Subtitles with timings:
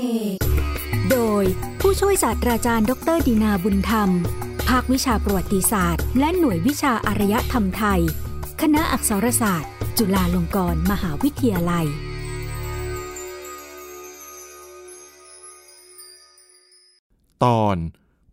[0.00, 0.36] เอก
[1.10, 1.44] โดย
[1.80, 4.10] ผู้ช่วยศาสตราจารย์ ดรดีนาบุญธรรม
[4.68, 8.00] ภาควิชาประวัติศาสตร์ และหน่วยวิชาอารยธรรมไทย
[8.60, 11.86] คณะอักษรศาสตร์ จุฬาลงกรณ์มหาวิทยาลัย
[17.44, 17.76] ตอน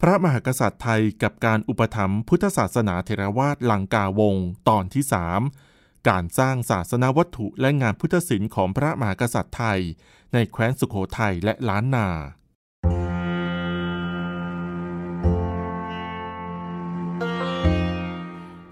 [0.02, 4.36] พระมหากษัตริย์ไทยกับการอุปถัมภ์พุทธศาสนาเทรวาสลังกาวง
[4.70, 5.42] ตอนที่สาม
[6.10, 9.80] การสร้างศาสนวัตถุและงานพุทธศิลป์ของพระมหากษัตริย์ไทย
[10.34, 12.08] ในแคว้นสุโขทัยและล้านนา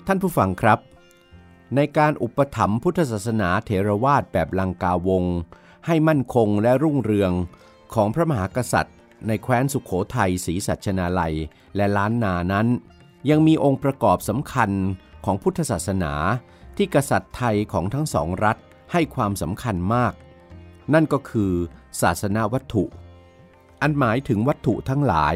[0.08, 0.80] ท่านผู้ฟังครับ
[1.76, 5.23] ในการอุปถัมภ์พุทธศาสนาเถรวาทแบบลังกาวง
[5.86, 7.31] ให้มั่นคงและรุ่งเรือง
[7.94, 8.95] ของพระมหากษัตริย์
[9.28, 11.36] ในแคว้นสุขโขทัยศรีสัชนาลัย
[11.76, 12.67] และล้านนานั้น
[13.30, 14.72] ยังมีองค์ประกอบสำคัญ
[15.26, 16.14] ของพุทธศาสนา
[16.78, 18.58] ที่กษัตริย์ไทยของทั้งสองรัฐ
[18.92, 20.14] ให้ความสำคัญมาก
[20.94, 21.54] นั่นก็คือ
[22.02, 22.84] ศาสนาวัตถุ
[23.82, 25.36] อันหมายถึงวัตถุทั้งหลาย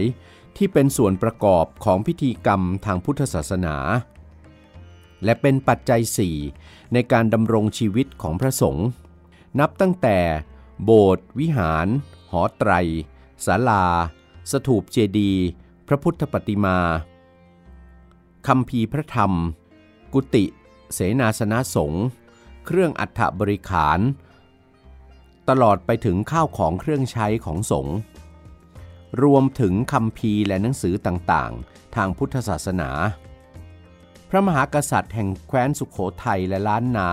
[0.58, 3.76] ที่เป็นส่วนประกอบของพิธีกรรมทางพุทธศาสนา
[5.24, 6.38] และเป็นปัจจัยสี่
[6.94, 8.88] ในการดำรงชีวิตของพระสงฆ์
[9.60, 10.18] นับตั้งแต่
[10.84, 11.88] โบสถ์วิหาร
[12.32, 12.72] หอไตร
[13.46, 13.86] ศาลา
[14.52, 15.44] สถูปเจดีย์
[15.88, 16.78] พระพุทธปฏิมา
[18.48, 19.32] คำพีพระธรรม
[20.14, 20.46] กุฏิ
[20.94, 22.06] เสนาสนะสงฆ์
[22.66, 24.00] เครื่องอัฐบริขาร
[25.50, 27.96] ตลอดไปถึงข้าวของเครื่องใช้ของสงฆ์
[29.24, 32.90] รวมถึงคำพีและหนังสือต่างๆ ทางพุทธศาสนา
[34.30, 37.10] พระมหากษัตริย์แห่งแคว้นสุขโขทัยและล้านนา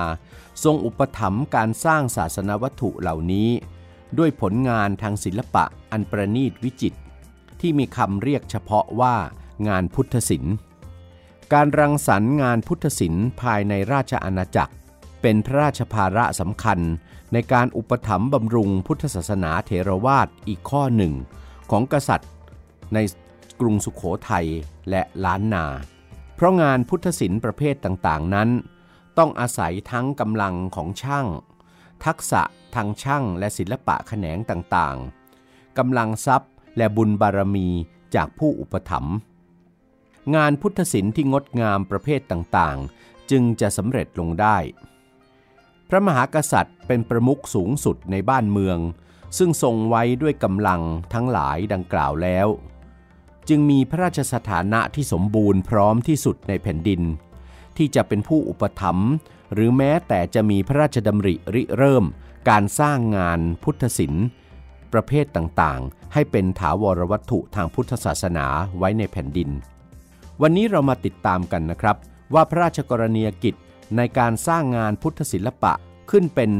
[0.64, 3.48] ทรงอุปถัมภ์การสร้างศาสนวัตถุเหล่านี้
[4.18, 6.98] ด้วยผลงานทางศิลปะอันประณีตวิจิตร
[7.60, 9.14] ที่มีคำเรียกเฉพาะว่า
[9.68, 10.54] งานพุทธศิลป์
[11.54, 14.74] การรังสรรค์งานพุทธศิลป์ภายในราชอาณาจักร
[15.22, 16.78] เป็นพระราชภาระสำคัญ
[17.32, 21.14] ในการอุปถัมภ์บำรุงพุทธศาสนาเถรวาทอีกข้อหนึ่ง
[21.70, 22.30] ของกษัตริย์
[22.94, 22.98] ใน
[23.60, 24.46] กรุงสุขโขทัย
[24.90, 25.66] และล้านนา
[26.34, 28.48] เพราะงานพุทธศิลป์ประเภทต่างๆนั้น
[29.18, 31.26] ต้องอาศัยทั้งกำลังของช่าง
[32.04, 32.42] ทักษะ
[32.74, 37.68] ทางช่างและศิลปะแขนงต่างๆกำลังทรัพย์และบุญบารมี
[38.14, 39.16] จากผู้อุปถัมภ์
[40.34, 44.56] งานพุทธศิลป์ที่งดงามประเภทต่างๆ จึงจะสำเร็จลงได้
[45.88, 48.78] พระมหากษัตริย์เป็นประมุขสูงสุดในบ้านเมือง
[49.38, 50.80] ซึ่งทรงไว้ด้วยกำลัง
[51.14, 52.48] ทั้งหลายดังกล่าวแล้ว
[53.48, 57.02] จึงมีพระราชสถานะที่สมบูรณ์พร้อมที่สุดในแผ่นดิน
[57.76, 59.10] ที่จะเป็นผู้อุปถัมภ์
[59.54, 62.04] หรือแม้แต่จะมีพระราชดำริริเริ่ม
[62.48, 64.26] การสร้างงานพุทธศิลป์
[64.92, 68.46] ประเภทต่างๆ ให้เป็นถาวรวัตถุทางพุทธศาสนา
[68.78, 69.50] ไว้ในแผ่นดิน
[70.42, 71.96] วันนี้เรามาติดตามกันนะครับ
[72.34, 73.54] ว่าพระราชกรณียกิจ
[73.96, 75.72] ในการสร้างงานพุทธศิลปะ
[76.10, 76.50] ขึ้นเป็น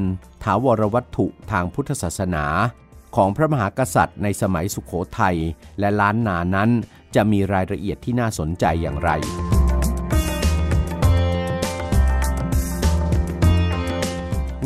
[0.44, 2.44] ถาวรวัตถุทางพุทธศาสนา
[3.16, 5.36] ของพระมหากษัตริย์ในสมัยสุขโขทัย
[5.80, 6.70] และล้านนานั้น
[7.14, 9.10] จะมีรายละเอียดที่น่าสนใจอย่างไร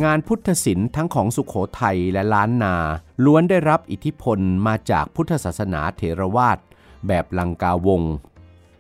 [0.04, 2.75] งานพุทธศิลป์ทั้งของสุขโขทัยและล้านนา
[3.25, 6.59] ล้วนได้รับอิทธิพลมาจากพุทธศาสนาเถรวาท
[7.06, 8.03] แบบลังกาวง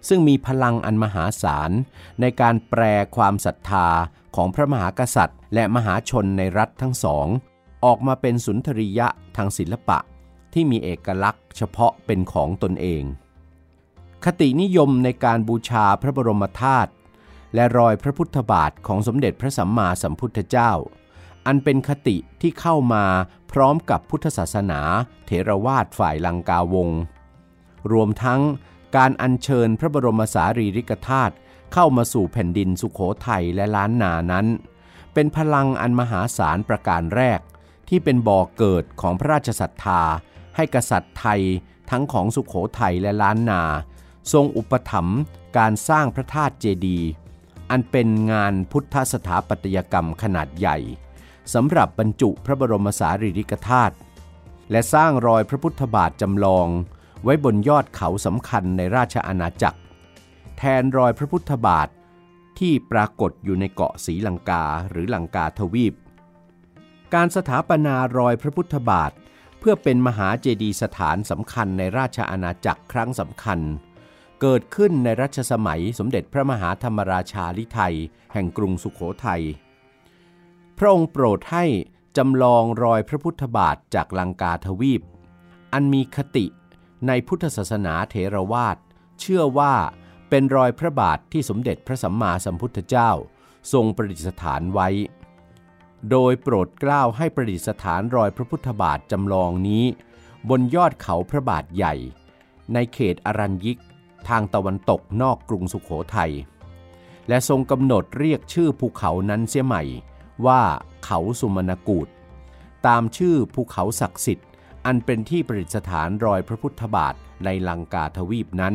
[0.08, 1.70] ซึ่งมีพลังอันมหาศาล
[2.20, 2.82] ในการแปล
[3.16, 3.88] ความศรัทธา
[4.36, 7.26] ของพระมหากษัตริย์ และมหาชนในรัฐทั้งสอง
[7.84, 9.98] ออกมาเป็นสุนทรียะทางศิลปะ
[10.52, 13.02] ที่มีเอกลักษณ์เฉพาะเป็นของตนเอง
[14.24, 16.90] คตินิยมในการบูชาพระบรมธาตุ
[17.54, 20.72] และรอยพระพุทธบาทของสมเด็จพระสัมมาสัมพุทธเจ้า
[21.46, 23.04] อันเป็นคติที่เข้ามา
[23.52, 24.80] พร้อมกับพุทธศาสนา
[25.26, 26.88] เถรวาทฝ่ายลังกาวง
[27.92, 28.40] รวมทั้ง
[28.96, 31.34] การอัญเชิญพระบรมสารีริกธาตุ
[31.72, 34.46] เข้ามาสู่แผ่นดินสุขโขทัยและล้านนานั้น
[35.14, 37.40] เป็นพลังอันมหาศาลประการแรก
[37.88, 40.02] ที่เป็นบ่อเกิดของพระราชศรัทธา
[40.56, 41.42] ให้กษัตริย์ไทย
[41.90, 43.62] ทั้งของสุขโขทัยและล้านนา
[44.32, 45.20] ทรงอุปถัมภ์
[45.58, 47.08] การสร้างพระธาตุเจดีย์
[47.70, 50.78] อันเป็นงานพุทธสถาปัตยกรรมขนาดใหญ่
[51.54, 53.94] สำหรับบรรจุพระบรมสารีริกธาตุ
[54.70, 56.68] และสร้างรอยพระพุทธบาทจำลอง
[57.24, 59.78] ไว้บนยอดเขาสำคัญในราชอาณาจักร
[60.58, 61.88] แทนรอยพระพุทธบาท
[62.58, 65.94] ที่ปรากฏอยู่ในเกาะสีลังกาหรือลังกาทวีป
[67.14, 69.12] การสถาปนารอยพระพุทธบาท
[69.58, 73.60] เพื่อเป็นมหาเจดีย์สถานสำคัญในราชอาณาจักรครั้งสำคัญ
[74.40, 77.96] เกิดขึ้นในรัชสมัยสมเด็จพระมหาธรรมราชาลิไทย
[78.32, 79.42] แห่งกรุงสุขโขทัย
[80.78, 81.64] พระองค์โปรดให้
[82.16, 85.02] จำลองรอยพระพุทธบาทจากลังกาทวีป
[85.72, 86.46] อันมีคติ
[87.06, 88.76] ในพุทธศาสนาเถรวาท
[89.20, 89.74] เชื่อว่า
[90.28, 93.10] เป็นรอยพระบาทที่สมเด็จพระสัมมาสัมพุทธเจ้า
[93.72, 94.88] ทรงประดิษฐานไว้
[96.10, 99.84] โดยโปรดเกล้าให้ประดิษฐานรอยพระพุทธบาทจำลองนี้
[100.48, 101.94] บนยอดเขาพระบาทใหญ่
[102.72, 103.78] ในเขตอรัญยิก
[104.28, 106.32] ทางตะวันตกนอกกรุงสุขโขทัย
[107.28, 109.82] และทรงกำหนดเรียกชื่อภูเขานั้นเสียใหม่
[110.46, 110.62] ว่า
[111.04, 112.08] เขาสุมนกูฏ
[112.86, 114.48] ตามชื่อภูเขาศักดิ์สิทธิ์
[114.86, 118.74] อันเป็นที่ประดิษฐานรอยพระพุทธบาทในลังกาทวีปนั้น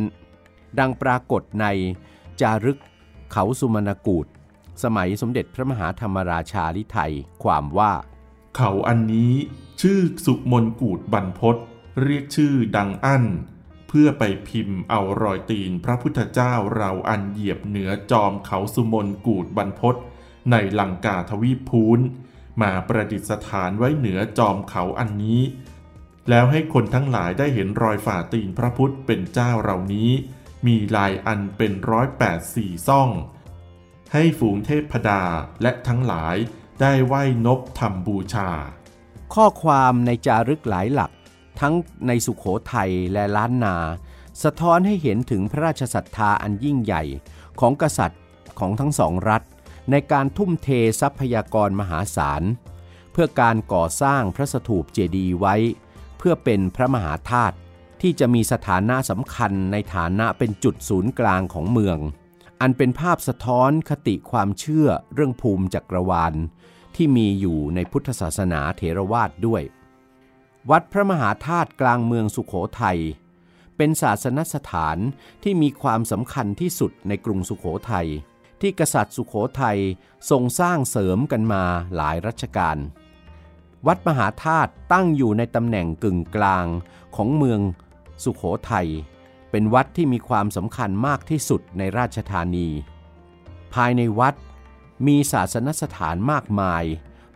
[0.79, 1.67] ดังปรากฏใน
[2.41, 2.79] จารึก
[3.31, 4.27] เขาสุมนกูฏ
[4.83, 7.13] สมัยสมเด็จพระมหาธรรมราชาลิไทย
[7.43, 7.93] ความว่า
[8.55, 9.33] เขาอันนี้
[9.81, 11.57] ชื่อสุมนกูฏบรรพศ
[12.03, 13.25] เรียกชื่อดังอั้น
[13.87, 19.95] เพื่อไปพิมพ์เอารอยตีนพระพุทธเจ้าเราอันเหยียบเหนือจอมเขาสุมนกูฏบรรพศ
[20.51, 21.99] ในลังกาทวีปพูน
[22.61, 25.41] มาประดิษฐานไว้เหนือจอมเขาอันนี้
[26.29, 30.09] แล้วให้คนทั้งหลายได้เห็นรอยฝ่าตีนพระพุทธเป็นเจ้าเหล่านี้
[30.65, 33.09] มีลายอันเป็นร้อยแปดสี่ซ่อง
[34.13, 35.21] ให้ฝูงเทพดา
[35.61, 36.35] และทั้งหลาย
[36.81, 38.49] ได้ไหว้นบทำบูชา
[39.33, 41.11] ข้อความในจารึกหลายหลัก
[41.59, 41.73] ทั้ง
[42.07, 43.77] ในสุขโขทัยและล้านนา
[44.43, 47.03] สะท้อนให้เห็นถึงพระราชศรัทธาอันยิ่งใหญ่
[47.59, 48.21] ของกษัตริย์
[48.59, 49.41] ของทั้งสองรัฐ
[49.91, 50.69] ในการทุ่มเท
[51.01, 52.43] ทรัพยากรมหาศาล
[53.11, 55.55] เพื่อการก่อสร้างพระสถูปเจดีย์ไว้
[56.17, 57.55] เพื่อเป็นพระมหาธาตุ
[58.01, 61.97] ที่จะมีสถานะสำคัญในฐานะเป็นจุดศูนย์กลางของเมือง
[62.61, 66.33] อันเป็นภาพสะท้อนคติความเชื่อเรื่องภูมิจักรวาล
[66.95, 69.63] ที่มีอยู่ในพุทธศาสนาเถรวาทด้วย
[70.69, 72.99] วัดพระมหาธาตุกลางเมืองสุขโขทัย
[73.77, 74.97] เป็นศาสนสถาน
[75.43, 78.07] ที่มีความสำคัญที่สุดในกรุงสุขโขทัย
[78.61, 79.79] ที่กษัตริย์สุขโขทัย
[80.29, 81.63] ทรงสร้างเสริมกันมา
[81.95, 82.77] หลายรัชกาล
[83.87, 86.65] วัดมหาธาตุตั้งอยู่ในตำแหน่งกึ่งกลาง
[87.15, 87.59] ของเมือง
[88.23, 88.41] สุขโข
[88.71, 88.87] ทัย
[89.51, 92.67] เป็นวัดที่มีความสำคัญมากที่สุดในราชธานี
[93.73, 94.35] ภายในวัด
[95.07, 96.83] มีศาสนสถานมากมาย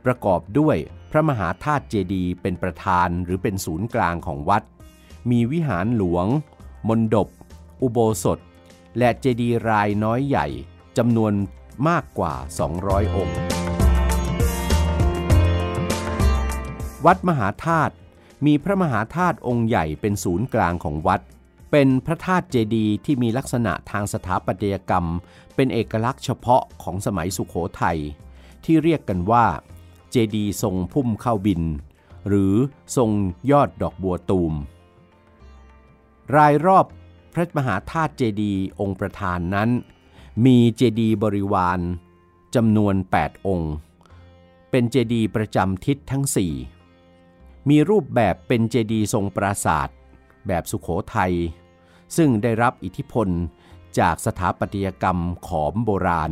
[0.05, 0.77] ประกอบด้วย
[1.11, 4.63] พระมหาธาตุเจดีย์เป็นประธานหรือเป็นศูนย์กลางของวัด
[5.29, 6.25] มีวิหารหลวง
[6.87, 7.27] มณฑป
[7.81, 8.39] อุโบสถ
[8.97, 10.47] และเจดีย์รายน้อยใหญ่
[10.97, 11.33] จำนวน
[11.87, 12.33] มากกว่า
[12.75, 13.39] 200 องค์
[17.05, 17.93] วัดมหาธาตุ
[18.45, 21.21] มีพระมหาธาตุองค์ใหญ่เป็นศูนย์กลางของวัด
[21.71, 25.05] เป็นพระธาตุเจดีย์ที่มีลักษณะทางสถาปัตยกรรม
[25.55, 27.99] เป็นเอกลักษณ์เฉพาะของสมัยสุขโขทัย
[28.65, 29.45] ที่เรียกกันว่า
[30.11, 31.61] เจดีย์ทรงพุ่มเข้าบิน
[32.27, 32.53] หรือ
[32.97, 33.11] ทรง
[33.51, 34.53] ยอดดอกบัวตูม
[36.35, 36.85] รายรอบ
[37.33, 39.69] พระมหาธาตุเจดีย์องค์ประธานนั้น
[40.45, 41.79] มีเจดีย์บริวาร
[42.55, 43.73] จำนวน 8 องค์
[44.71, 46.78] เป็นเจดีย์ประจำทิศทั้ง4
[47.69, 49.89] มีรูปแบบเป็นเจดีย์ทรงปราสาท
[50.47, 51.33] แบบสุขโขทัย
[52.17, 53.27] ซึ่งได้รับอิทธิพล
[53.99, 55.17] จากสถาปัตยกรรม
[55.47, 56.31] ขอมโบราณ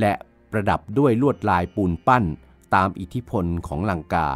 [0.00, 0.12] และ
[0.50, 2.24] ประดับด้วยลวดลายปูนปั้น
[2.74, 4.28] ตามอิทธิพลของลังกา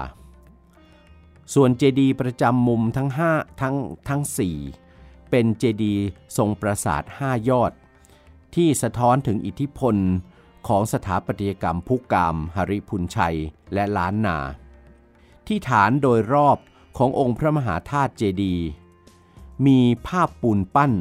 [1.54, 3.76] ส่วนเจดีย์ประจำมุมทั้ง5ทั้ง
[4.08, 4.22] ทั้ง
[4.76, 6.04] 4 เป็นเจดีย์
[6.36, 7.72] ทรงปราสาท 5 ยอด
[8.54, 9.96] ที่สะท้อนถึงอิทธิพล
[10.68, 13.36] ของสถาปัตยกรรมพุกามหริพุนชัย
[13.74, 14.38] และล้านนา
[15.46, 16.58] ที่ฐานโดยรอบ
[16.96, 18.66] ขององค์พระมหาธาตุเจดีย์
[19.66, 20.92] มีภาพปูนปั้น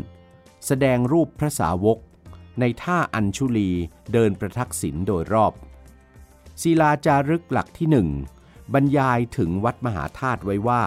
[0.65, 1.97] แสดงรูปพระสาวก
[2.59, 3.69] ในท่าอัญชุลี
[4.13, 5.53] เดินประทักษิณโดยรอบ
[6.61, 8.09] ศิลาจารึกหลักที่หนึ่ง
[8.73, 10.81] บรรยายถึงวัดมหาธาตุไว้ว่า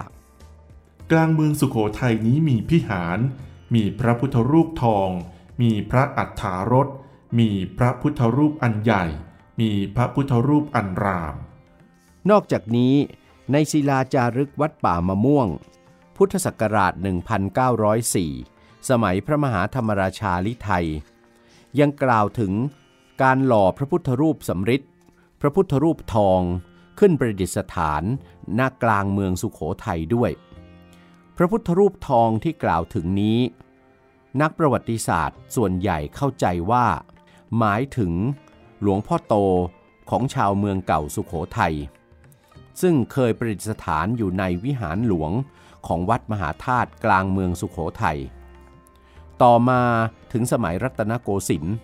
[1.11, 3.19] กลางเมืองสุโขทัยนี้มีพิหาร
[3.75, 5.09] มีพระพุทธรูปทอง
[5.61, 6.87] มีพระอัฏฐารถ
[7.39, 9.03] มีพระพุทธรูปอันใหญ่
[9.59, 11.35] มีพระพุทธรูปอันราม
[12.29, 12.93] นอกจากนี้
[13.51, 15.47] ในศิลาจารึกวัดป่ามะม่วง
[16.15, 16.93] พุทธศักราช
[18.11, 20.87] 1904 สมัยพระมหาธรรมราชาลิไทย
[21.79, 22.53] ยังกล่าวถึง
[23.21, 24.81] การหล่อพระพุทธรูปสำริด
[25.41, 26.41] พระพุทธรูปทอง
[26.99, 28.03] ขึ้นประดิษฐาน
[28.59, 30.31] ณกลางเมืองสุขโขทัยด้วย
[31.37, 33.39] พระพุทธรูปทองที่กล่าวถึงนี้
[34.41, 36.85] นักประวัติศาสตร์ส่วนใหญ่เข้าใจว่า
[37.57, 38.13] หมายถึง
[38.81, 39.35] หลวงพ่อโต
[40.09, 41.75] ของชาวเมืองเก่าสุขโขทัย
[42.81, 45.31] ซึ่งเคยประดิษฐานอยู่ในวิหารหลวง
[45.87, 48.19] ของวัดมหาธาตุกลางเมืองสุขโขทัย
[49.41, 49.81] ต่อมา
[50.31, 51.75] ถึงสมัยรัตนโกสินทร์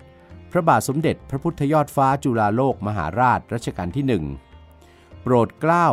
[0.51, 4.25] พระบาทสมเด็จพระพุทธยอดฟ้าจุฬาโลกมหาราชรัชกาลที่หนึ่ง
[5.21, 5.87] โปรดเกล้า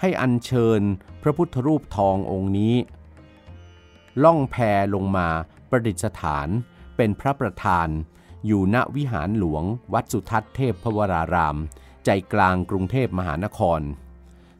[0.00, 0.80] ให้อัญเชิญ
[1.22, 2.74] พระพุทธรูปทององค์นี้
[4.24, 4.62] ล่องแพล
[5.02, 5.28] งมา
[5.70, 6.48] ประดิษฐาน
[6.96, 7.88] เป็นพระประธาน
[8.46, 11.56] อยู่ณวิหารหลวง วัดสุทัศน์เทพพวราราม
[12.04, 13.80] ใจกลางกรุงเทพมหานคร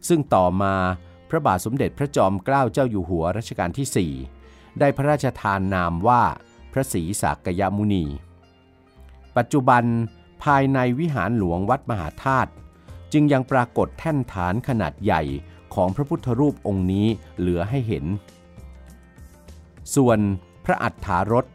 [0.09, 0.75] ซึ่งต่อมา
[1.29, 6.23] พระบาทสมเด็จพระจอมเกล้าเจ้าอยู่หัวรัชกาลที่ 4 ได้พระราชทานนามว่า
[6.73, 8.05] พระศรีสากยมุนี
[9.37, 9.85] ปัจจุบัน
[10.45, 12.51] ภายในวิหารหลวงวัดมหาธาตุ
[13.13, 15.23] จึงยังปรากฏแท่นฐานขนาดใหญ่
[15.75, 17.07] ของพระพุทธรูปองค์นี้
[17.39, 18.05] เหลือให้เห็น
[19.95, 20.19] ส่วน
[20.65, 21.47] พระอัฏฐารถ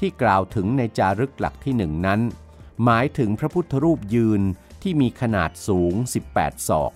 [0.00, 2.20] ที่กล่าวถึงในจารึกหลักที่หนึ่งนั้น
[2.84, 4.42] หมายถึงพระพุทธรูปยืน
[4.82, 5.94] ที่มีขนาดสูง
[6.30, 6.92] 18 ศอก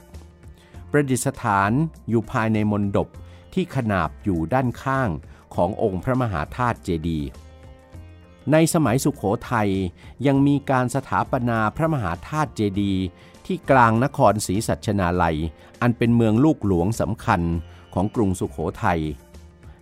[0.91, 1.71] ประดิษฐาน
[2.09, 3.09] อยู่ภายในมณฑป
[3.55, 5.09] ที่ขนาบอยู่ด้านข้าง
[5.55, 7.29] ขององค์พระมหาธาตุเจดีย์
[8.53, 9.71] ในสมัยสุขโขทัย
[10.27, 13.03] ยังมีการสถาปนาพระมหาธาตุเจดีย์
[13.47, 15.39] ที่กลางนครศรีสัชนาลัย
[15.81, 17.43] อันเป็นเมืองลูกหลวงสำคัญ
[17.95, 19.01] ของกรุงสุขโขทัย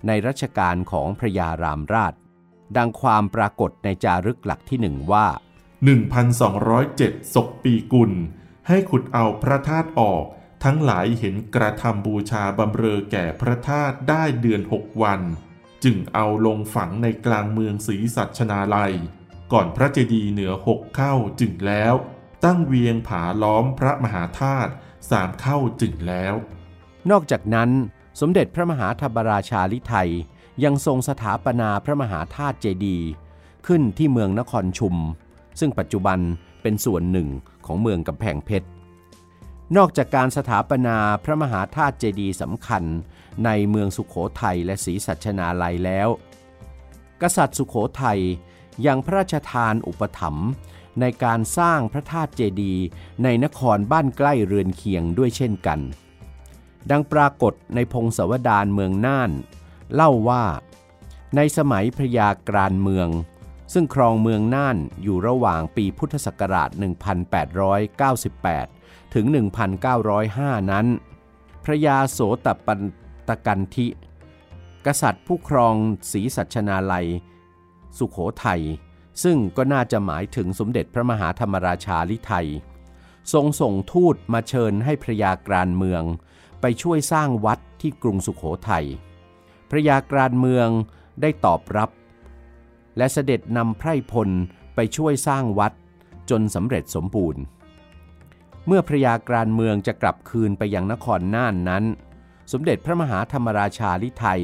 [0.06, 2.14] ในรัชกาลของพระยารามราช
[2.76, 5.26] ดังความปรากฏในจารึกหลักที่หนึ่งว่า
[6.10, 8.12] 1,207 ศกปีกุล
[8.68, 10.24] ให้ขุดเอาพระธาตุออก
[10.70, 15.20] ทั้งหลายเห็นกระทำบูชาบำเรอแก่พระธาตุได้เดือนหกวัน
[15.84, 18.94] จึงเอาลงฝังในกลางเมืองศรีสัชนาลัย
[19.52, 21.94] ก่อนพระเจดีย์เหนือหกเข้าจึงแล้ว
[22.44, 24.72] ตั้งเวียงผาล้อมพระมหาธาตุ
[25.10, 26.34] สามเข้าจึงแล้ว
[27.10, 27.70] นอกจากนั้น
[28.20, 30.10] สมเด็จพระมหาธบราชาลิไทย
[30.64, 33.08] ยังทรงสถาปนาพระมหาธาตุเจดีย์
[33.66, 34.96] ขึ้นที่เมืองนครชุม
[35.60, 36.18] ซึ่งปัจจุบัน
[36.62, 37.28] เป็นส่วนหนึ่ง
[37.66, 38.68] ของเมืองกำแพงเพชร
[39.76, 42.84] นอกจากการสถาปนาพระมหาธาตุเจดีย์สำคัญ
[43.44, 46.08] ในเมืองสุขโขทัยและศรีสัชนาลัยแล้ว
[47.22, 48.20] กษัตริย์สุขโขทัย
[48.86, 50.48] ยังพระราชทานอุปถัมภ์
[51.00, 52.84] ในการสร้างพระธาตุเจดีย์
[53.22, 55.80] ในนครบ้านใกล้เรือนเคียงด้วยเช่นกัน
[56.90, 59.30] ดังปรากฏในพงศาวดารเมืองน่าน
[59.94, 60.44] เล่าว่า
[61.36, 63.08] ในสมัยพระยากรานเมือง
[63.72, 66.70] ซึ่งครองเมืองน่านอยู่ระหว่างปีพุทธศักราช
[68.14, 68.75] 1898
[69.20, 69.30] ถึง
[69.98, 70.86] 1905 นั้น
[71.64, 72.80] พระยาโสตปัน
[73.28, 73.86] ตกันทิ
[74.86, 75.74] กษัตริย์ผู้ครอง
[76.10, 77.08] ศรีสัชนาลัย
[77.98, 78.62] สุขโขทัย
[79.22, 82.48] ซึ่งก็น่าจะหมายถึงสมเด็จพระมหาธรรมราชาลิไทย
[83.32, 86.02] ทรงส่งทูตมาเชิญให้พระยากรานเมือง
[86.60, 88.86] ไปช่วยสร้างวัดที่กรุงสุขโขทัย
[89.70, 90.68] พระยากรานเมือง
[91.20, 91.90] ได้ตอบรับ
[92.96, 94.28] และเสด็จนำไพร่พล
[94.74, 95.72] ไปช่วยสร้างวัด
[96.30, 97.42] จนสำเร็จสมบูรณ์
[98.66, 101.84] เมื่อพระยากรานเมืองจะกลับคืนไปยังนครน่านนั้น
[102.52, 104.42] สมเด็จพระมหาธรรมราชาลิไทย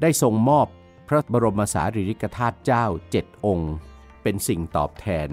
[0.00, 0.66] ได้ทรงมอบ
[1.08, 3.72] พระบรมสารีริกธาตุเจ้าเจ็ดองค์
[4.22, 5.28] เป็นสิ่งตอบแทน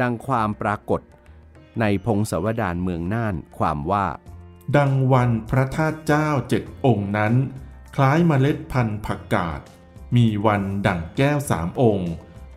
[0.00, 1.00] ดังความปรากฏ
[1.80, 4.06] ในพงศาวดารเมืองน่านความว่า
[4.76, 7.34] ดังวันพระธาตุเจ้าเจ็ดองค์นั้น
[7.96, 9.60] คล้ายเมล็ดพันธุ์ผักกาด
[10.16, 12.10] มีวันดั่งแก้วสามองค์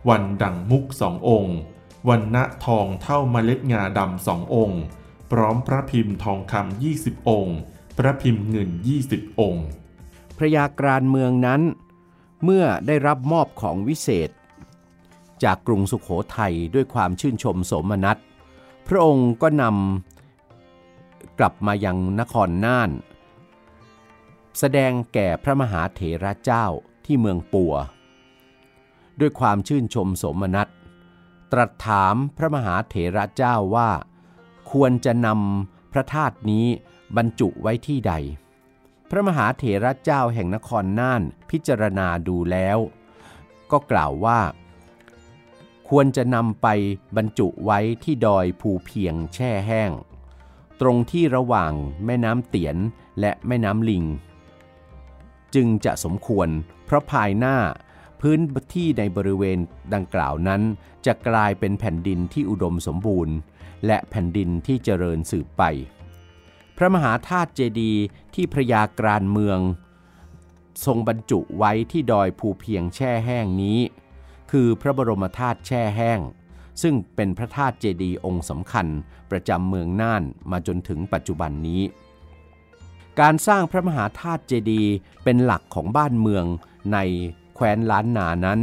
[0.08, 1.56] วันดั่งมุกสององค์
[2.08, 4.82] วันณะทองเท่าเมล็ดงาดำสององค์
[5.30, 7.56] พร้อมพระพิมพ์ทองคำยี่สิบองค์
[7.98, 9.66] พระพิมพ์เงินยี่สิบองค์
[10.36, 11.62] พระยากรานเมืองนั้น
[12.44, 14.30] เมื่อได้รับมอบของวิเศษ
[15.42, 18.16] จากกรุงสุขโขทัยด้วยความชื่นชมสมนัส
[18.86, 22.90] พระองค์ก็นำกลับมายังนครน่าน
[24.58, 26.66] แสดงแก่พระมหาเถระเจ้า
[27.04, 27.74] ที่เมืองปัว
[29.20, 30.68] ด้วยความชื่นชมสมนัส
[31.56, 33.90] ตรัสถามพระมหาเถระเจ้าว่า
[34.70, 36.66] ควรจะนำพระธาตุนี้
[37.16, 38.12] บรรจุไว้ที่ใด
[39.10, 42.78] พระมหาเถระเจ้าแห่งนครน่านพิจารณาดูแล้ว
[43.70, 44.40] ก็กล่าวว่า
[45.88, 46.66] ควรจะนำไป
[47.16, 49.90] บรรจุไว้ที่ดอยภูเพียงแช่แห้ง
[50.80, 51.72] ตรงที่ระหว่าง
[52.04, 52.76] แม่น้ำเตียน
[53.20, 54.04] และแม่น้ำลิง
[55.54, 56.48] จึงจะสมควร
[56.84, 57.56] เพราะภายหน้า
[58.28, 58.42] พื้น
[58.76, 59.58] ที่ในบริเวณ
[59.94, 60.62] ดังกล่าวนั้น
[61.06, 63.36] จะกลายเป็นแผ่นดินที่อุดมสมบูรณ์
[63.86, 65.62] และแผ่นดินที่เจริญสืบไป
[66.76, 68.02] พระมหาธาตุเจดีย์
[68.34, 69.58] ที่พระยากรานเมือง
[70.84, 73.78] ทรงบรรจุไว้ที่ดอยภูเพียงแช่แห้งนี้
[74.50, 76.20] คือพระบรมธาตุแช่แห้ง
[76.82, 78.86] ซึ่งเป็นพระธาตุเจดีย์องค์สำคัญ
[79.30, 81.82] ประจำเมืองน่านมาจนถึงปัจจุบันนี้
[83.20, 84.92] การสร้างพระมหาธาตุเจดีย์
[85.24, 86.44] เป็นหลักของบ้านเมือง
[86.94, 86.98] ใน
[87.54, 88.60] แคว้นล้านนานั้น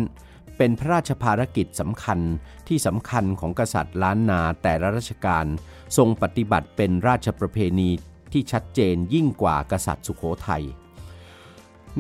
[0.58, 2.20] เป็นพระราชภารกิจสำคัญ
[2.68, 5.46] ที่สำคัญของกษัตริย์ล้านนาแต่ละราชการ
[5.98, 7.90] ทรงปฏิบัติเป็นราชประเพณี
[8.32, 10.64] ที่ชัดเจนยิ่งกว่ากษัตริย์สุขโขทัย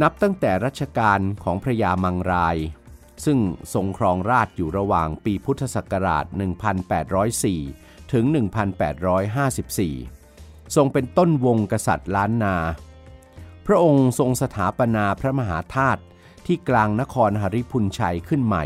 [0.01, 2.57] นับตั้งแต่รัชกาลของพระยามังราย
[3.25, 3.39] ซึ่ง
[3.73, 6.25] ทรงครองราชอยู่ระหว่างปีพุทธศักราช
[6.99, 8.25] 1804 ถึง
[9.89, 12.55] 1854 ทรงเป็นต้นวงกษัตริย์ล้านนา
[13.65, 16.01] พระองค์ทรงสถาปนาพระมหาธาตุ
[16.45, 18.65] ที่กลางนครหริพุนชัยขึ้นใหม่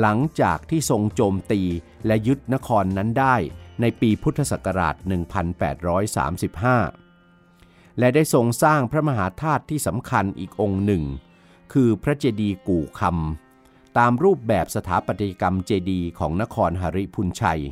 [0.00, 1.62] หลังจากที่ทรงโจมตี
[2.06, 3.36] และยึดนครนั้นได้
[3.80, 4.94] ในปีพุทธศักราช
[7.06, 11.04] 1835 และได้ทรงสร้างพระมหาธาตุที่สำคัญอีกองค์หนึ่ง
[11.72, 17.62] คือพระเจดีย์กู่คำตามรูปแบบสถาปัตยกรรมเจดีย์ของนครหริพุนชัย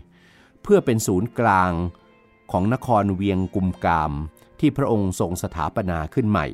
[0.62, 1.72] เพื่อเป็นศูนย์กลาง
[2.52, 4.12] ของนครเวียงกุมกาม
[4.60, 6.46] ที่พระองค์ทรงสถาปนาขึ้นใหม่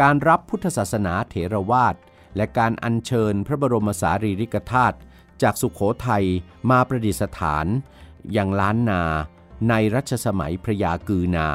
[0.00, 1.94] การรับพุทธศาสนาเถรวาท
[2.36, 4.96] และการอัญเชิญพระบรมสารีริกธาตุ
[5.42, 6.26] จากสุขโขทัย
[6.70, 7.66] มาประดิษฐาน
[8.32, 9.02] อย่างล้านนา
[9.68, 11.48] ในรัชสมัยพระยากือนา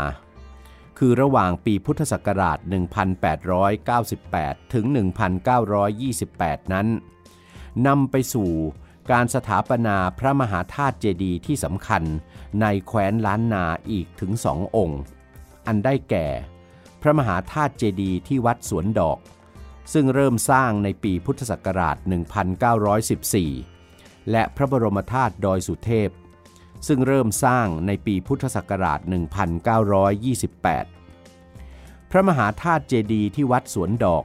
[0.97, 2.57] คือระหว่างปีพุทธศักราช
[4.25, 4.85] 1898 ถึง
[5.79, 6.87] 1928 นั้น
[7.87, 8.51] นำไปสู่
[9.11, 12.03] การสถาปนาพระมหาธาตุเจดีย์ที่สำคัญ
[12.61, 15.01] ในแคว้นล้านนาอีกถึงสององค์
[15.67, 16.27] อันได้แก่
[17.01, 19.19] พระมหาธาตุเจดีย์ที่วัดสวนดอก
[19.93, 21.97] ซึ่งเริ่มสร้างในปีพุทธศักราช
[22.93, 26.09] 1914 และพระบรมธาตุดอยสุเทพ
[26.87, 29.03] ซึ่งเริ่มสร้างในปีพุทธศักราช 1928
[32.11, 34.23] พระมหาธาตุเจดีย์ที่วัดสวนดอก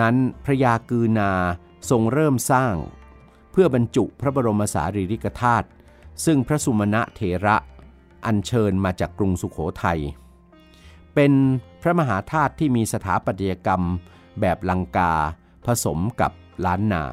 [0.00, 1.32] นั้นพระยากือนา
[1.90, 2.74] ทรงเริ่มสร้าง
[3.52, 5.66] เพื่อบรรจุพระบรมสารีริกธาตุ
[6.24, 7.56] ซึ่งพระสุมาณะเถระ
[8.26, 10.00] อัญเชิญมาจากกรุงสุขโขทัย
[11.16, 11.34] เป็น
[11.82, 13.82] พระมหาธาตุที่มีสถาปัตยกรรม
[14.40, 15.12] แบบลังกา
[15.66, 16.32] ผสมกับ
[16.64, 17.04] ล้านนา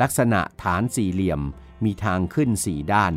[0.00, 1.40] ลักษณะฐานสี่เหลี่ยม
[1.84, 3.12] มีทางขึ้นสี่ด้าน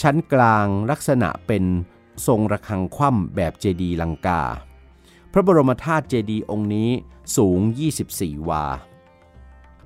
[0.00, 1.64] ชั้นกลางลักษณะเป็น
[2.26, 4.42] ทรงระฆังคว่ำแบบเจดีลังกา
[5.32, 6.90] พระบรมธาตุเจดีองค์นี้
[7.36, 7.60] สูง
[8.04, 8.64] 24 วา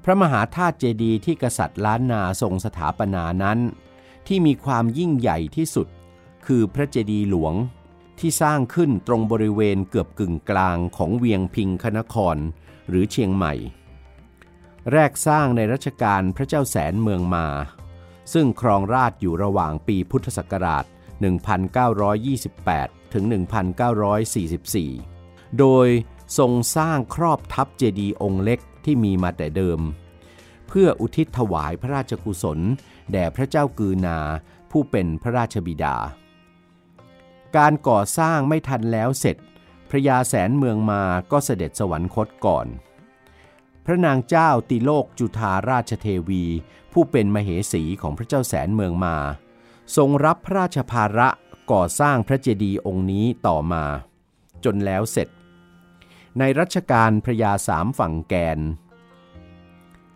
[0.04, 3.58] พระมหาธาตุเจดีที่กษัตริย์ล้านนาทรงสถาปนานั้น
[4.26, 5.88] ที่มีความยิ่งใหญ่ที่สุด
[6.46, 7.54] คือพระเจดีหลวง
[8.18, 12.36] ที่สร้างขึ้นตรงบริเวณเกือบกึ่งกลางของเวียงพิงคนคร
[12.88, 13.54] หรือเชียงใหม่
[14.92, 17.46] แรกสร้างในรัชกาลพระเจ้าแสนเมืองมา
[18.32, 20.84] ซึ่งครองราชอยู่ระหว่างปีพุทธศักราช
[21.78, 23.24] 1928 ถึง
[24.00, 25.88] 1944 โดย
[26.38, 29.80] ทรงสร้างครอบทับเจดีย์องค์เล็กที่มีมาแต่เดิม
[30.68, 32.58] เพื่ออุทิศถวายพระราชกุศล
[33.12, 34.18] แด่พระเจ้ากือนา
[34.70, 35.96] ผู้เป็นพระราชบิดา
[37.56, 39.36] การก่อสร้างไม่ทันแล้วเสร็จ
[39.90, 42.66] พระยาแสนเมืองมาก็เสด็จสวรรคตก่อน
[43.86, 46.44] พระนางเจ้าติโลกจุธาราชเทวี
[46.92, 49.16] ผู้เป็นมเหสีของพระเจ้าแสนเมืองมา
[49.96, 51.28] ทรงรับพระราชภาระ
[51.72, 53.84] ก่อสร้างพระเจดีย์องค์นี้ต่อมา
[54.64, 55.28] จนแล้วเสร็จ
[56.38, 58.58] ในรัชกาลพระยาสามฝั่งแกน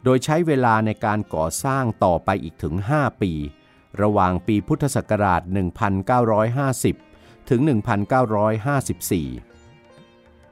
[0.04, 3.32] โดยใช้เวลาในการก่อสร้างต่อไปอีกถึง 5 ปี
[4.02, 5.42] ระหว่างปีพุทธศักราช
[6.46, 7.05] 1950
[7.50, 7.68] ถึง 1954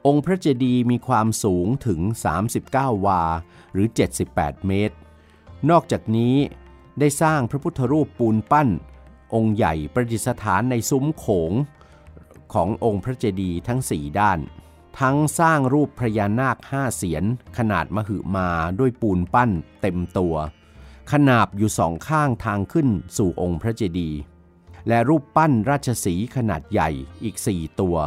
[0.05, 1.99] องค์พระเจดีย์มีความสูงถึง
[2.53, 3.23] 39 วา
[3.73, 3.87] หรือ
[4.27, 4.95] 78 เมตร
[5.69, 6.35] นอกจากนี้
[6.99, 8.69] ได้สร้างพระพุทธรูปปูนปั้น
[9.35, 11.51] องค์ใหญ่ประดิษฐานในซุ้มโขง
[12.53, 14.39] ขององค์พระเจดีย์ทั้งสี่ด้าน
[14.99, 17.23] ทั้งสร้างรูปพญานาคห้าเสียน
[17.57, 20.35] ขนาดมหึมาด้วยปูนปั้นเต็มตัว
[21.11, 24.17] ขนาบอยู่สองข้างทางขึ้นสู่องค์พระเจดีย์
[24.87, 26.89] และรูปปั้นราชสีขนาดใหญ่
[27.23, 27.97] อีกสี่ตัว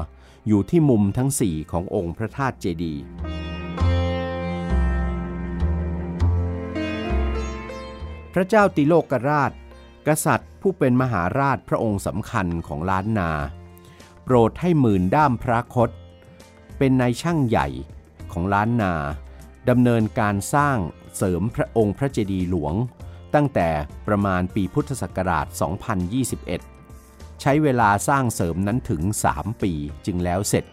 [0.47, 3.03] อยู่ที่มุมทั้งสี่ขององค์พระธาตุเจดีย์
[8.35, 9.53] พระเจ้าติโลกราช
[10.07, 13.31] กษัตริย์ผู้เป็นมหาราชพระองค์สำคัญของล้านนา
[14.25, 15.91] โปรดให้หมื่นด้ามพระคต
[16.79, 17.69] เป็นนายช่างใหญ่
[18.33, 18.93] ของล้านนา
[19.69, 20.79] ดำเนินการสร้าง
[21.17, 22.75] เสริมพระองค์พระเจดีย์หลวง
[23.35, 23.69] ตั้งแต่
[24.09, 25.47] ประมาณปีพุทธศักราช
[26.64, 29.73] 2021 ใช้เวลาสร้างเสริมนั้นถึง 3 ปี
[30.07, 30.64] จึงแล้วเสร็จ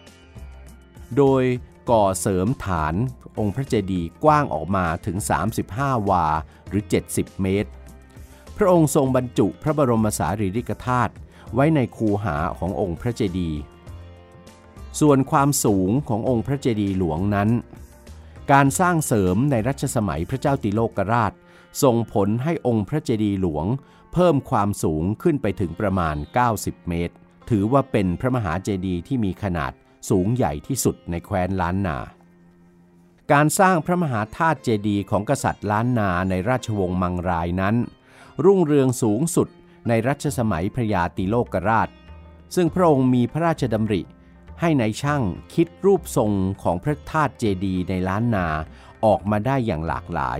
[1.17, 1.43] โดย
[1.89, 2.95] ก่อเสริมฐาน
[3.39, 5.17] องค์พระเจดีย์กว้างออกมาถึง
[5.63, 6.25] 35 วา
[6.67, 7.71] หรือ 70 เมตร
[8.57, 11.13] พระองค์ทรงบรรจุพระบรมสารีริกธาตุ
[11.53, 13.59] ไว้ในคูหาขององค์พระเจดีย์
[14.99, 17.49] ส่วนความสูงขององค์พระเจดีย์หลวงนั้น
[18.51, 21.33] การสร้างเสริมในรัชสมัยพระเจ้าติโลกราช
[21.83, 23.65] ส่งผลให้องค์พระเจดีย์หลวง
[24.13, 26.15] เพิ่มความสูงขึ้นไปถึงประมาณ
[26.51, 27.15] 90 เมตร
[27.49, 29.71] ถือว่าเป็นพระมหาเจดีย์ที่มีขนาด
[30.09, 31.97] สูงใหญ่ที่สุดในแคว้นล้านนา
[33.31, 37.75] การสร้างพระมหาธาตุเจดีย์ของกษัตริย์ล้านนาในราชวงศ์มังรายนั้น
[38.45, 39.47] รุ่งเรืองสูงสุด
[39.87, 41.89] ในรัชสมัยพระยาติโลกราช
[42.55, 44.01] ซึ่งพระองค์มีพระราชดำริ
[44.61, 46.31] ให้ในายช่างคิดรูปทรง
[46.63, 48.47] ของพระธาตุเจดีย์ในล้านนา
[49.05, 50.39] ออกมาได้อย่างหลากหลาย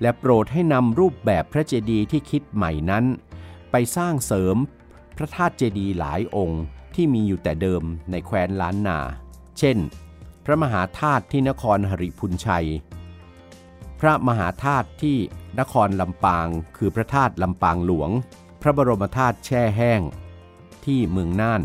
[0.00, 3.04] และโปรดให้นำรูปแบบพระเจดีย์ที่คิดใหม่นั้น
[3.70, 4.56] ไปสร้างเสริม
[5.16, 6.62] พระธาตุเจดีย์หลายองค์
[6.94, 8.98] ที่มีอยู่แต่เดิมในแคว้นล้านนา
[9.58, 9.78] เช่น
[10.44, 12.68] พระมหาธาตุที่นครหริพุนชัย
[14.00, 15.16] พระมหาธาตุที่
[15.60, 18.10] นครลำปาง คือพระธาตุลำปางหลวง
[18.62, 20.00] พระบรมธาตุแช่แห้ง
[20.84, 21.62] ที่เมืองน่าน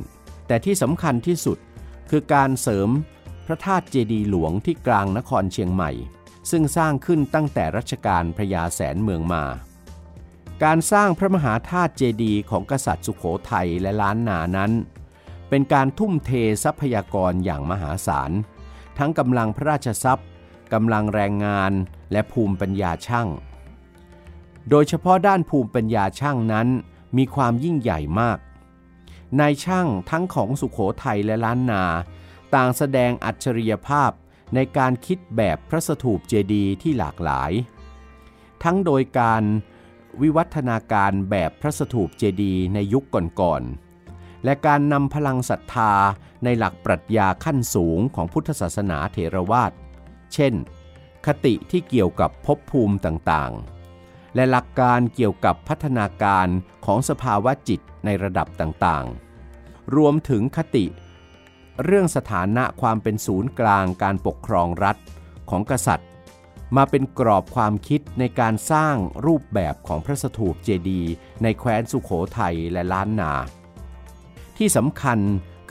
[0.48, 1.58] แต่ที่สำคัญที่สุด
[2.10, 2.89] คือการเสริม
[3.45, 5.91] พระธาตุเจดีย์หลวงที่กลางนครเชียงใหม่
[6.51, 9.45] ซึ่งสร้างขึ้นตั้งแต่รัชกาลพระยาแสนเมืองมา
[10.63, 14.71] การสร้างพระมหาธาตุเจดีย์ของกษัตริย์สุขโขทัยและล้านนานั้น
[15.49, 16.31] เป็นการทุ่มเท
[16.63, 18.31] ทรัพยากรอย่างมหาศาล
[18.97, 20.27] ทั้งกำลังพระราชทรัพย์
[20.73, 21.71] กำลังแรงงาน
[22.12, 23.27] และภูมิปัญญาช่าง
[24.69, 26.67] โดยเฉพาะด้านภูมิปัญญาช่างนั้น
[27.17, 28.39] มีความยิ่งใหญ่มาก
[29.39, 31.84] นายช่างทั้งของสุขโขทัยและล้านนา
[32.55, 34.12] ต่างแสดงอัจฉริยภาพ
[34.53, 37.51] ในการคิดแบบพระสถูปเจดีย์ที่หลากหลาย
[38.63, 39.43] ทั้งโดยการ
[40.21, 43.05] วิวัฒนาการแบบพระสถูปเจดีย์ในยุค
[43.41, 45.93] ก่อนๆ และการนำพลังศรัทธา
[46.43, 49.71] ในหลักปรัชญาขั้นสูงของพุทธศาสนาเถรวาท
[50.34, 50.53] เช่น
[51.25, 56.47] คติที่เกี่ยวกับภพภูมิต่างๆ และหลักการเกี่ยวกับพัฒนาการ
[56.86, 60.86] ของสภาวะจิตในระดับต่างๆ รวมถึงคติ
[61.84, 64.98] เรื่องสถานะความเป็นศูนย์กลางการปกครองรัฐ
[65.50, 66.10] ของกษัตริย์
[66.76, 71.12] มาเป็นกรอบความคิดในการสร้างรูปแบบของพระสถูปเจดีย์
[71.44, 73.34] ในแคว้นสุขโขทัยและล้านนา
[74.58, 75.20] ที่สำคัญ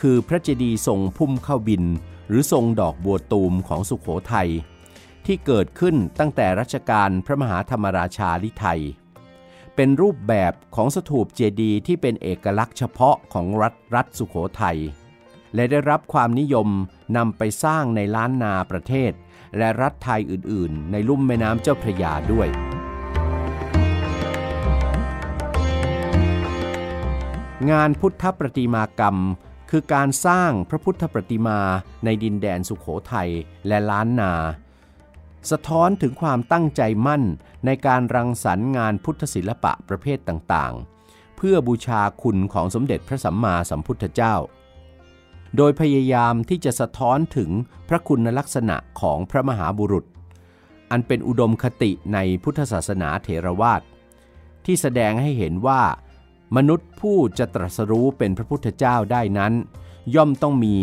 [0.01, 1.85] คือพระเจดีย์ทรงพุ่มเข้าบิน
[2.29, 4.51] หรือทรงดอกบัวตูมของสุขโขทัย
[5.27, 8.81] ที่เกิดขึ้นตั้งแต่รัชกาลพระมหาธรรมราชาลิไทย
[9.75, 14.79] เป็นรูปแบบของสถูปเจดีย์ที่เป็นเอกลักษณ์เฉพาะของรัฐรัฐสุขโขทัย
[15.55, 16.69] และได้รับความนิยม
[17.17, 19.12] นำไปสร้างในล้านนาประเทศ
[19.59, 22.49] และรัฐไทยอื่นๆ ในลุ่มแม่น้ำเจ้าพระยาด้วย
[27.71, 29.17] งานพุทธประติมากรรม
[29.71, 31.61] คือการสร้างพระพุทธประติมา
[32.05, 33.31] ในดินแดนสุขโขทัย
[33.69, 34.33] และล้านนา
[35.51, 37.23] สะท้อนถึงความตั้งใจมั่น
[37.67, 44.35] ในการรังสรรค์งานพุทธศิลปะประเภทต่างๆ เพื่อบูชาคุณของสมเด็จพระสัมมาสัมพุทธเจ้า
[45.57, 47.51] โดยพยายามที่จะสะท้อนถึง
[47.88, 50.05] พระคุณลักษณะของพระมหาบุรุษ
[50.90, 53.83] อันเป็นอุดมคติในพุทธศาสนาเถรวาท
[54.64, 55.83] ที่แสดงให้เห็นว่า
[56.57, 59.53] มนุษย์ผู้จะตรัสรู้เป็นพระพุทธเจ้าได้นั้น
[60.14, 60.75] ย่อมต้องมี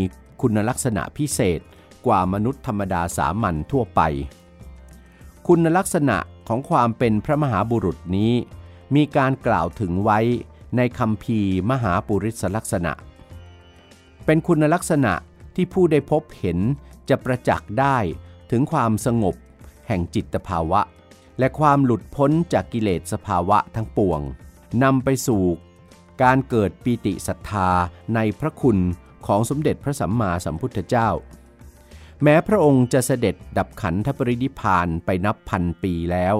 [0.41, 1.61] คุณลักษณะพิเศษ
[2.07, 4.01] กว่ามนุษย์ธรรมดาสามัญทั่วไป
[5.47, 8.33] คุณลักษณะของความเป็นพระมหาบุรุษนี้
[8.95, 10.19] มีการกล่าวถึงไว้
[10.77, 11.39] ในคำพี
[11.71, 12.91] มหาปุริสลักษณะ
[14.25, 15.13] เป็นคุณลักษณะ
[15.55, 16.59] ที่ผู้ได้พบเห็น
[17.09, 17.97] จะประจักษ์ได้
[18.51, 19.35] ถึงความสงบ
[19.87, 20.81] แห่งจิตภาวะ
[21.39, 24.21] และความหลุดพ้นจากกิเลสสภาวะทั้งปวง
[24.83, 25.43] นำไปสู่
[26.23, 27.69] การเกิดปีติศรัทธา
[28.15, 28.77] ในพระคุณ
[29.27, 31.09] ของสมเด็จพระสัมมาสัมพุทธเจ้า
[32.23, 36.35] แม้พระองค์จะเสด็จดับขันธปรินิพานไปนับพันปีแล้ว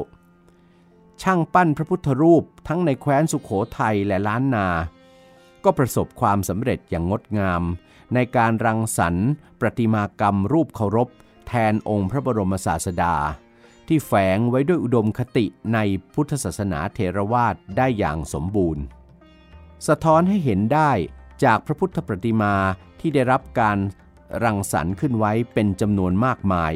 [1.22, 4.68] ช่างปั้นพระพุทธรูปทั้งในแคว้นสุขโขทัยและล้านนา
[5.64, 7.64] ก็ประสบความสำเร็จอย่างงดงาม
[8.14, 11.08] ในการรังสรรค์ ประติมากรรมรูปเคารพ
[11.48, 13.16] แทนองค์พระบรมศาสดา
[13.88, 15.80] ที่แฝงไว้ด้วยอุดมคติใน
[16.14, 18.84] พุทธศาสนาเทรวาสได้อย่างสมบูรณ์
[19.88, 20.92] สะท้อนให้เห็นได้
[21.44, 22.56] จากพระพุทธประติมา
[23.00, 23.78] ที่ได้รับการ
[24.44, 26.74] รังสรรค์ขึ้นไว้เป็นจำนวนมากมาย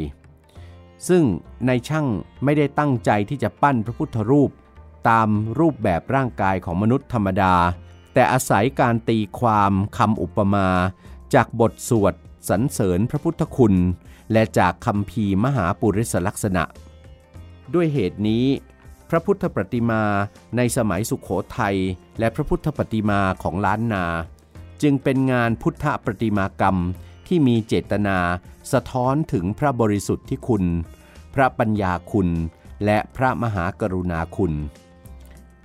[1.07, 1.23] ซึ่ง
[1.67, 2.07] ในช่าง
[2.43, 4.51] ไม่ได้ตั้งใจที่จะปั้นพระพุทธรูป
[5.09, 7.55] ตามรูปแบบร่างกายของมนุษย์ธรรมดา
[8.15, 10.67] แต่อาศัยการตีความคำอุปมา
[11.33, 12.13] จากบทสวด
[12.49, 13.75] สรรเสริญพระพุทธคุณ
[14.31, 16.63] และจากคำพีมหาปุริสลักษณะ
[17.73, 18.45] ด้วยเหตุนี้
[19.09, 20.03] พระพุทธปฏิมา
[20.57, 21.77] ในสมัยสุขโขทัย
[22.19, 24.05] และพระพุทธปฏิมาของล้านนา
[24.81, 26.77] จึงเป็นงานพุทธปฏิมากรรม
[27.27, 28.17] ที่มีเจตนา
[28.71, 30.63] สะท้อนถึงพระบริสุทธิ์ที่คุณ
[31.33, 32.29] พระปัญญาคุณ
[32.85, 34.53] และพระมหากรุณาคุณ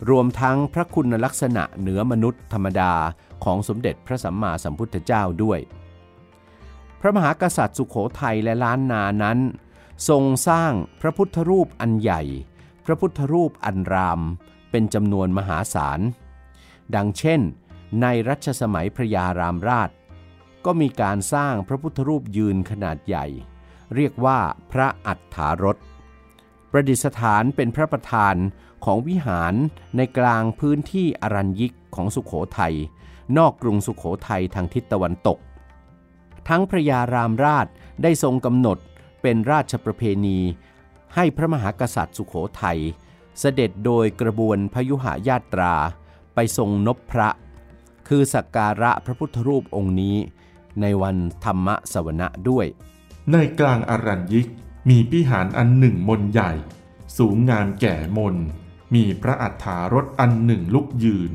[0.09, 2.93] รวมทั้งพระคุณลักษณะเหนือมนุษย์ธรรมดา
[3.45, 5.61] ของสมเด็จพระสัมมาสัมพุทธเจ้าด้วย
[7.01, 9.39] พระมหากษัตริย์สุขโขทัยและล้านนานั้น
[10.09, 12.23] ทรงสร้างพระพุทธรูปอันใหญ่
[12.85, 14.21] พระพุทธรูปอันราม
[14.71, 16.01] เป็นจำนวนมหาศาล
[16.95, 17.41] ดังเช่น
[18.03, 19.91] ในรัชสมัยพระยารามราช
[20.65, 23.27] ก็มีการสร้างพระพุทธรูปยืนขนาดใหญ่
[23.95, 24.39] เรียกว่า
[24.73, 25.77] พระอัฏฐารถ
[26.71, 28.37] ประดิษฐานเป็นพระประธาน
[28.85, 29.55] ของวิหาร
[29.97, 32.75] ในกลางพื้นที่อรัญยิกของสุขโขทัย
[33.39, 35.39] นอกกรุงสุขโขทัยทางทิศตะวันตก
[36.49, 37.67] ทั้งพระยารามราช
[38.03, 38.79] ได้ทรงกำหนด
[39.23, 40.39] เป็นราชประเพณี
[41.15, 42.81] ให้พระมหากษัตริย์สุขโขทัย
[43.39, 45.75] เสด็จโดยกระบวนพยุหายาตรา
[46.35, 47.29] ไปทรงนบพระ
[48.09, 50.17] คือสักการะพระพุทธรูปองค์นี้
[50.81, 52.67] ในวันธรรมสวนะด้วย
[53.33, 54.47] ในกลางอรัญยิก
[54.89, 56.51] มีพิหารอันหนึ่งมนใหญ่
[57.19, 58.37] สูงงามแก่มน
[58.95, 61.33] มีพระอัฏฐารถอันหนึ่งลุกยืน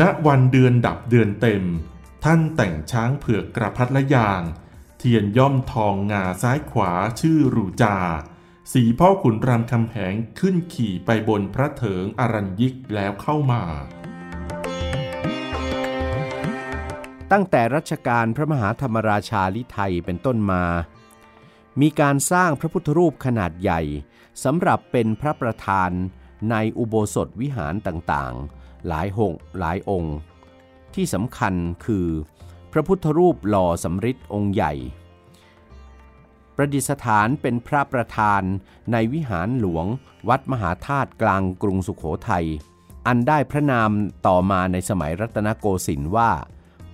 [0.00, 1.64] ณวันเดือนดับเดือนเต็ม
[2.24, 4.42] ท่านแต่งช้างเผือกกระพัดละยาง
[4.98, 7.96] เทียนย่อมทองงาซ้ายขวาชื่อรูจา
[8.72, 13.62] สีพ่อขุนรามคำแหงขึ้นขี่ไปบนพระเถิงอรัญยิกแล้วเข้ามา
[17.32, 20.64] ตั้งแต่รัชกาลพระมหาธรรมราชาลิไทยเป็นต้นมา
[21.80, 23.80] มีการสร้างพระพุทธรูปขนาดใหญ่
[24.44, 25.90] สำหรับเป็นพระประธาน
[26.50, 30.16] ในอุโบสถวิหารต่างๆ หลายหงหลายองค์
[30.94, 31.54] ที่สำคัญ
[31.86, 32.08] คือ
[32.72, 34.72] พระพุทธรูปหล่อสำริดองค์ใหญ่
[36.56, 38.42] ประดิษฐานเป็นพระประธาน
[38.92, 39.86] ในวิหารหลวง
[40.28, 42.46] วัดมหาธาตุกลางกรุงสุขโขทัย
[43.06, 43.90] อันได้พระนาม
[44.26, 46.30] ต่อมาในสมัยรัตนโกสินทร์ว่า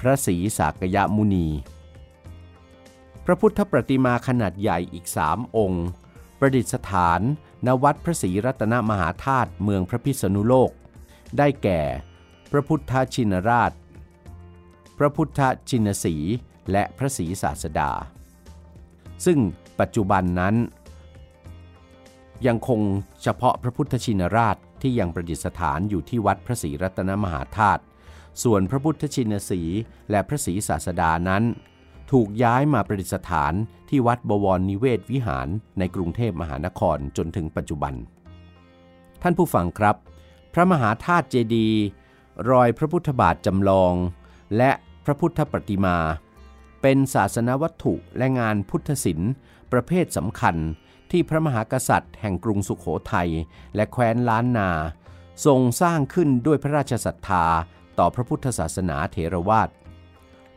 [0.00, 1.48] พระศรีสากยมุนี
[3.24, 5.86] พระพุทธประติมาขนาดใหญ่อีกสามองค์
[6.38, 7.20] ประดิษฐาน
[7.66, 10.70] ณวัดพระศรีรัตนมหาธาตุเมืองพระพิษณุโลก
[11.38, 11.80] ได้แก่
[12.52, 13.72] พระพุทธชินราช
[14.98, 16.16] พระพุทธชินสี
[16.72, 17.90] และพระศรีศาสดา
[19.24, 19.38] ซึ่ง
[19.80, 20.54] ปัจจุบันนั้น
[22.46, 22.80] ยังคง
[23.22, 27.82] เฉพาะพระพุทธชินราชที่ยังประดิษฐานอยู่ที่วัดพระศรีรัตนมหาธาตุ
[28.42, 29.60] ส่วนพระพุทธชินสี
[30.10, 31.42] และพระศรีศาสดานั้น
[32.10, 33.52] ถูกย้ายมาประดิษฐาน
[33.88, 37.94] ที่วัดบวรนิเวศวิหารในกรุงเทพมหานครจนถึงปัจจุบัน
[39.22, 39.96] ท่านผู้ฟังครับ
[40.54, 41.82] พระมหาธาตุเจดีย์
[42.50, 43.94] รอยพระพุทธบาทจำลอง
[44.56, 44.70] และ
[45.04, 45.96] พระพุทธปฏิมา
[46.82, 49.32] เป็นศาสนวัตถุและงานพุทธศิลป์
[49.72, 50.56] ประเภทสำคัญ
[51.10, 53.30] ที่พระมหากษัตริย์แห่งกรุงสุขโขทัย
[53.74, 54.70] และแคว้นล้านนา
[55.46, 57.44] ทรงสร้างขึ้นด้วยพระราชศรัทธา
[57.98, 59.68] ต่อพระพุทธศาสนาเถรวาท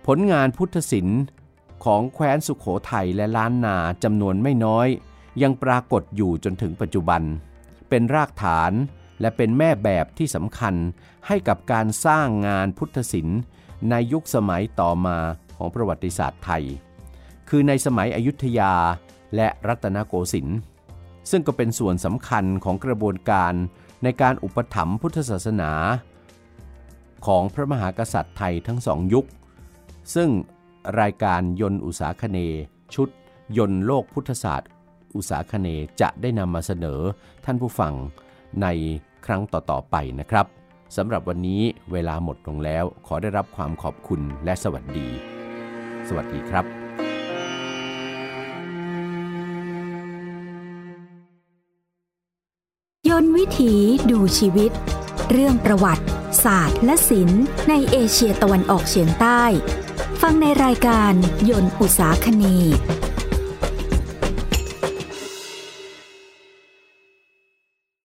[0.06, 1.22] ผลงานพุทธศิลป์
[1.84, 4.88] ของแคว้นสุขโขทัยและล้านนาจำนวนไม่น้อย
[5.41, 7.22] ยังปรากฏอยู่จนถึงปัจจุบัน
[7.89, 8.72] เป็นรากฐาน
[9.22, 10.76] และเป็นแม่แบบที่สำคัญ
[11.28, 13.39] ให้กับการสร้างงานพุทธศิลป์
[13.89, 15.17] ในยุคสมัยต่อมา
[15.58, 16.63] ของประวัติศาสตร์ไทย
[17.50, 18.74] คือในสมัยอยุธยา
[19.36, 20.58] และรัตนโกสินทร์
[21.32, 23.54] ซึ่งก็เป็นส่วนสำคัญของกระบวนการ
[24.04, 25.72] ในการอุปถัมภ์พุทธศาสนา
[27.28, 29.28] ของพระมหากษัตริย์ไทยทั้งสองยุค
[30.15, 30.30] ซึ่ง
[31.00, 32.38] รายการยนต์อุตสาคเน
[32.96, 33.10] ชุด
[33.58, 34.69] ยนต์โลกพุทธศาสตร์
[35.15, 35.67] อุตสาคเน
[36.02, 37.00] จะได้นำมาเสนอ
[37.46, 37.93] ท่านผู้ฟัง
[38.62, 38.67] ใน
[39.26, 40.46] ครั้งต่อๆไปนะครับ
[40.96, 45.08] สำหรับวันนี้เวลาหมดลงแล้ว ขอได้รับความขอบคุณและสวัสดี
[46.08, 46.65] สวัสดีครับ
[53.10, 53.74] ยนต์วิถี
[54.12, 54.72] ดูชีวิต
[55.32, 56.06] เรื่องประวัติ
[56.44, 59.44] ศาสตร์ และศิลป์ในเอเชียตะวันออกเฉียงใต้
[60.22, 61.14] ฟังในรายการ
[61.50, 62.44] ยนต์อุตสาคเน